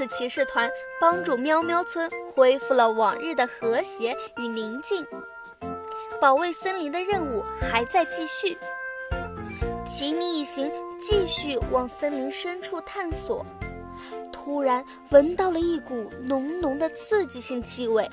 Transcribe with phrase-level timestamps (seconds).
[0.00, 5.06] 次骑士团帮助喵喵村恢复了往日的和谐与宁静。
[6.18, 8.56] 保卫森林的任务还在继续。
[9.86, 13.44] 奇尼一行继续往森林深处探索，
[14.32, 18.08] 突然闻到了一股浓浓的刺激性气味。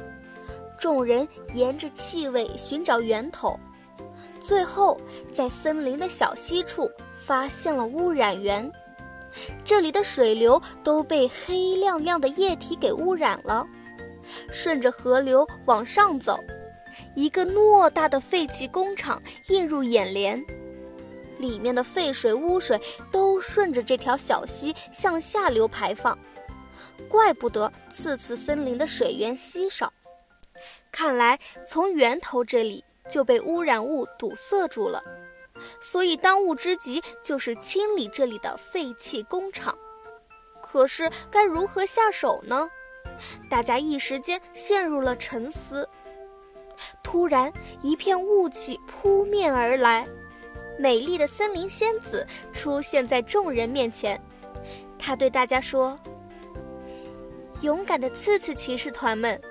[0.78, 3.58] 众人沿着气味寻找源头，
[4.44, 5.00] 最后
[5.32, 8.70] 在森林的小溪处发现了污染源。
[9.64, 13.66] 这里的水流都被黑亮亮的液体给污染了。
[14.52, 16.38] 顺着河流往上走，
[17.16, 20.44] 一个偌大的废弃工厂映入眼帘，
[21.38, 22.80] 里面的废水、污水
[23.12, 26.18] 都顺着这条小溪向下流排放。
[27.08, 29.92] 怪不得次次森林的水源稀少，
[30.92, 35.02] 看来从源头这里就被污染物堵塞住了。
[35.80, 39.78] 所以，当务之急就是清理这里的废弃工厂。
[40.62, 42.70] 可是，该如何下手呢？
[43.50, 45.88] 大家一时间陷入了沉思。
[47.02, 47.52] 突然，
[47.82, 50.06] 一片雾气扑面而来，
[50.78, 54.22] 美丽的森林仙子出现在众人面前。
[55.00, 55.98] 她对大家说
[57.62, 59.42] ：“勇敢的刺刺骑士团们，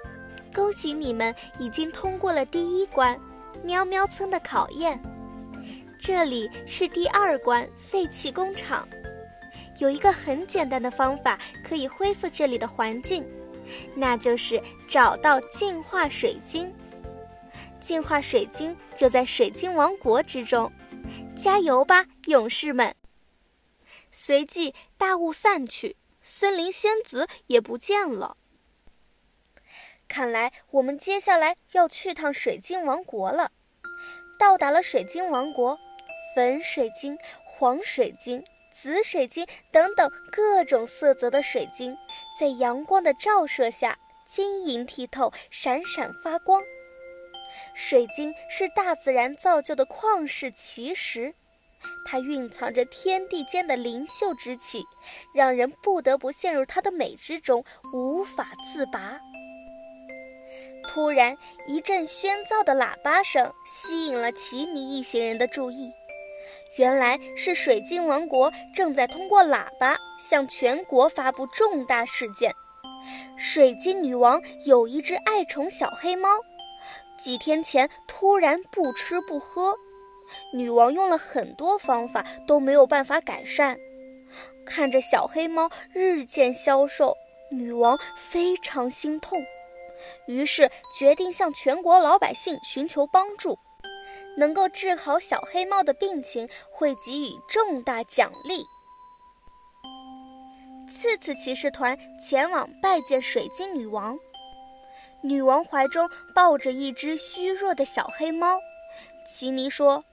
[0.55, 3.19] 恭喜你们已经通过了第一关——
[3.65, 5.01] 喵喵村的考验。”
[5.99, 8.87] 这里是第二关废弃工厂，
[9.79, 13.27] 有一个很简单的方法可以恢复这里的环境，
[13.95, 16.73] 那就是找到净化水晶。
[17.81, 20.71] 净化水晶就在水晶王国之中，
[21.35, 22.95] 加油吧，勇士们！
[24.13, 28.37] 随即大雾散去，森林仙子也不见了。
[30.09, 33.51] 看来我们接下来要去趟水晶王国了。
[34.39, 35.79] 到达了水晶王国。
[36.37, 41.97] 粉水晶、黄水晶、紫水晶等等各种色泽的水晶，
[42.39, 46.61] 在阳光的照射下晶莹剔透、闪闪发光。
[47.75, 51.33] 水晶是大自然造就的旷世奇石，
[52.05, 54.85] 它蕴藏着天地间的灵秀之气，
[55.35, 57.65] 让人不得不陷入它的美之中，
[57.95, 59.19] 无法自拔。
[60.87, 61.35] 突然，
[61.67, 65.91] 一阵喧噪的喇叭声吸引了奇尼一行人的注意。
[66.77, 72.53] 原来是水晶王国正在通过喇叭向全国发布重大事件：
[73.37, 76.29] 水晶女王有一只爱宠小黑猫，
[77.19, 79.75] 几天前突然不吃不喝，
[80.53, 83.79] 女王用了很多方法都没有办法改善。
[84.67, 87.15] 看着小黑猫日渐消瘦，
[87.51, 89.39] 女王非常心痛，
[90.27, 93.59] 于是决定向全国老百姓寻求帮助。
[94.37, 98.65] 能够治好小黑猫的病情，会给予重大奖励。
[100.89, 104.17] 次次骑士团前往拜见水晶女王，
[105.23, 108.59] 女王怀中抱着一只虚弱的小黑猫。
[109.27, 110.05] 奇尼说：“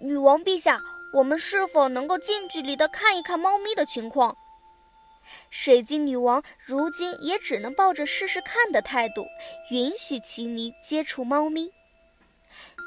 [0.00, 0.78] 女王陛下，
[1.14, 4.36] 我们是否能够近距离的看一看猫咪的情况？”
[5.48, 9.26] 水晶女王如今也只能抱着试试看的态度，
[9.70, 11.72] 允许奇尼接触猫咪。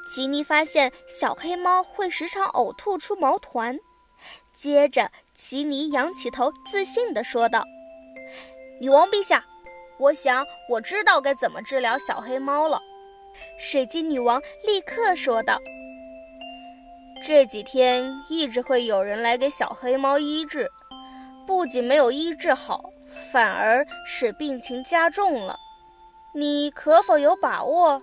[0.06, 3.80] 奇尼发现小黑猫会时常呕吐出毛团，
[4.53, 7.64] 接着奇尼仰起头，自信地说道
[8.81, 9.46] ：“女王陛下，
[9.97, 12.80] 我想我知道该怎么治疗小黑猫了。”
[13.58, 15.58] 水晶女王立刻说道
[17.25, 20.70] ：“这几天一直会有人来给小黑猫医治，
[21.47, 22.84] 不仅没有医治好，
[23.31, 25.58] 反而使病情加重了。
[26.35, 28.02] 你可否有把握？”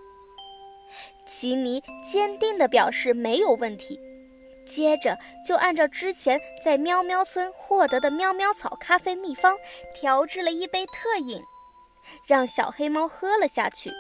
[1.31, 4.01] 奇尼坚定地表示没有问题，
[4.67, 9.57] 接着就按照之前在喵喵村获得的喵喵草咖啡秘方，
[9.95, 11.41] 调制了一杯特饮，
[12.27, 13.93] 让小黑猫喝了下去。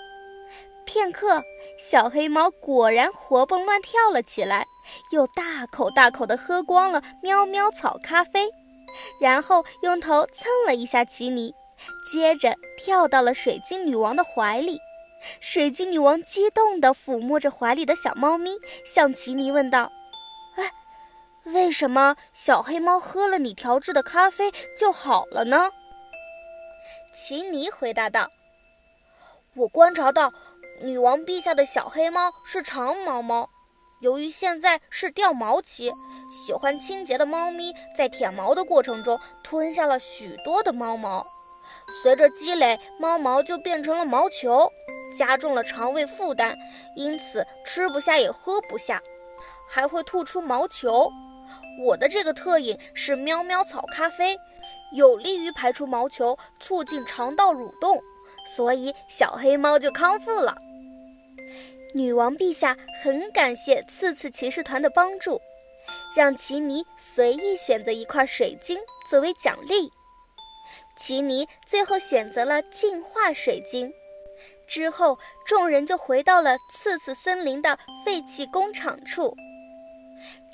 [0.84, 1.40] 片刻，
[1.78, 4.66] 小黑猫果然活蹦乱跳了起来，
[5.12, 8.50] 又大口大口地喝光了喵喵草咖啡，
[9.20, 11.54] 然后用头蹭了一下奇尼，
[12.12, 14.80] 接着跳到了水晶女王的怀里。
[15.40, 19.90] 水晶女王激动地抚摸着怀里的小猫咪，向奇尼问道
[20.56, 20.70] ：“哎，
[21.44, 25.70] 为什么小黑猫喝了你调制的咖啡就好了呢？”
[27.12, 28.28] 奇尼回答道
[29.56, 30.32] ：“我观察到，
[30.80, 33.50] 女王陛下的小黑猫是长毛猫，
[34.00, 35.92] 由于现在是掉毛期，
[36.32, 41.26] 喜欢清洁的猫咪在舔毛的过程中吞下了许多的猫毛，
[42.02, 44.70] 随着积累，猫毛就变成了毛球。”
[45.16, 46.56] 加重了肠胃负担，
[46.96, 49.00] 因此吃不下也喝不下，
[49.70, 51.10] 还会吐出毛球。
[51.84, 54.36] 我的这个特饮是喵喵草咖啡，
[54.92, 57.98] 有利于排出毛球，促进肠道蠕动，
[58.56, 60.54] 所以小黑猫就康复了。
[61.94, 65.40] 女王陛下很感谢刺刺骑士团的帮助，
[66.14, 68.78] 让奇尼随意选择一块水晶
[69.08, 69.90] 作为奖励。
[70.96, 73.92] 奇尼最后选择了净化水晶。
[74.70, 79.36] 之后，众人就回到了刺刺森林的废弃工厂处。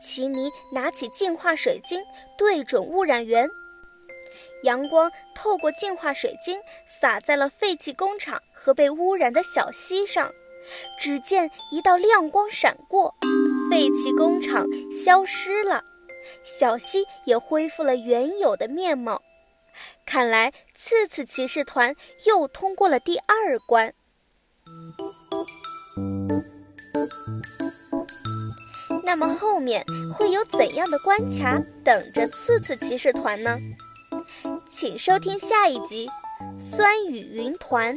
[0.00, 2.02] 奇尼拿起净化水晶，
[2.38, 3.46] 对准污染源。
[4.62, 6.58] 阳光透过净化水晶，
[7.00, 10.32] 洒在了废弃工厂和被污染的小溪上。
[10.98, 13.14] 只见一道亮光闪过，
[13.70, 15.84] 废弃工厂消失了，
[16.42, 19.20] 小溪也恢复了原有的面貌。
[20.06, 23.92] 看来，刺刺骑士团又通过了第二关。
[29.06, 29.84] 那么后面
[30.18, 33.56] 会有怎样的关卡等着次次骑士团呢？
[34.68, 36.08] 请收听下一集
[36.60, 37.96] 《酸雨云团》。